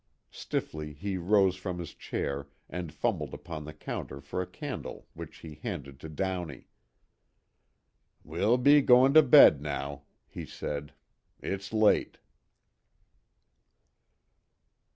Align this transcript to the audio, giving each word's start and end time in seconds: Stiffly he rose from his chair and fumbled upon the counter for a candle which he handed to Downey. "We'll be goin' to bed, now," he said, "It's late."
Stiffly 0.31 0.93
he 0.93 1.17
rose 1.17 1.55
from 1.55 1.77
his 1.77 1.93
chair 1.93 2.47
and 2.67 2.91
fumbled 2.91 3.35
upon 3.35 3.65
the 3.65 3.71
counter 3.73 4.19
for 4.19 4.41
a 4.41 4.47
candle 4.49 5.05
which 5.13 5.37
he 5.45 5.59
handed 5.61 5.99
to 5.99 6.09
Downey. 6.09 6.65
"We'll 8.23 8.57
be 8.57 8.81
goin' 8.81 9.13
to 9.13 9.21
bed, 9.21 9.61
now," 9.61 10.05
he 10.27 10.43
said, 10.43 10.93
"It's 11.39 11.71
late." 11.71 12.17